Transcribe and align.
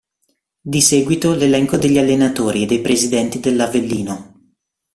Di 0.61 0.81
seguito 0.81 1.35
l'elenco 1.35 1.77
degli 1.77 1.99
allenatori 1.99 2.63
e 2.63 2.65
dei 2.65 2.81
presidenti 2.81 3.39
dell'Avellino. 3.39 4.55